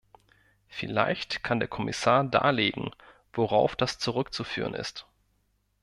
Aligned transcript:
Vielleicht 0.67 1.43
kann 1.43 1.59
der 1.59 1.69
Kommissar 1.69 2.23
darlegen, 2.23 2.89
worauf 3.33 3.75
das 3.75 3.99
zurückzuführen 3.99 4.73
ist. 4.73 5.05